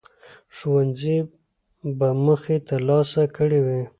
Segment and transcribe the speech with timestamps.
[0.55, 1.17] ښوونځي
[1.97, 3.81] به موخې ترلاسه کړي وي.